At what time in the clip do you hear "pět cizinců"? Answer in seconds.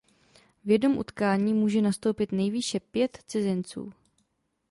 2.79-3.93